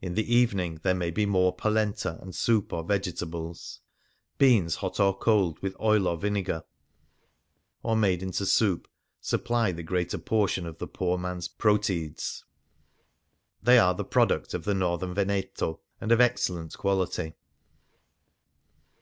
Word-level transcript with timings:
In 0.00 0.14
the 0.14 0.34
evening 0.34 0.80
there 0.82 0.94
may 0.94 1.10
be 1.10 1.26
more 1.26 1.54
polenta 1.54 2.18
and 2.22 2.34
soup 2.34 2.72
or 2.72 2.82
vegetables. 2.82 3.80
Beans, 4.38 4.76
hot 4.76 4.98
or 4.98 5.14
cold, 5.14 5.58
with 5.60 5.78
oil 5.78 6.10
and 6.10 6.18
vinegar, 6.18 6.64
or 7.82 7.94
made 7.94 8.20
146 8.22 8.58
Varia 8.58 8.70
into 8.72 8.80
soup, 8.80 8.88
supply 9.20 9.70
the 9.72 9.82
greater 9.82 10.16
portion 10.16 10.64
of 10.64 10.78
the 10.78 10.86
poor 10.88 11.18
man's 11.18 11.48
proteids; 11.48 12.44
they 13.62 13.78
are 13.78 13.92
the 13.92 14.06
product 14.06 14.54
of 14.54 14.64
the 14.64 14.72
northern 14.72 15.12
Veneto, 15.12 15.80
and 16.00 16.12
of 16.12 16.20
excellent 16.22 16.74
quality. 16.78 17.34